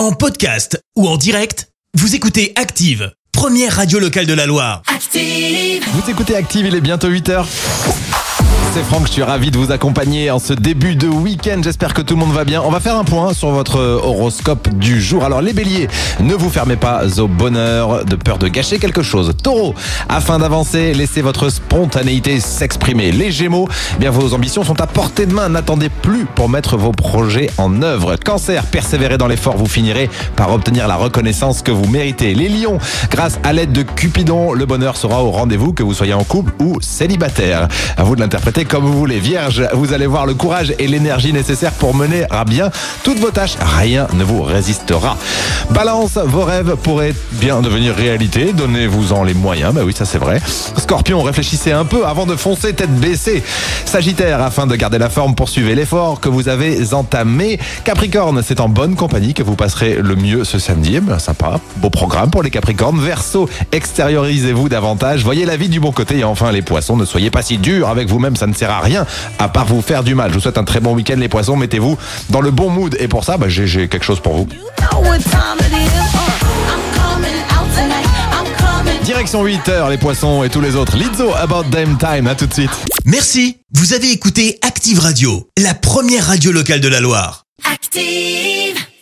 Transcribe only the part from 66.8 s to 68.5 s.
ne soyez pas si durs avec vous-même. Ça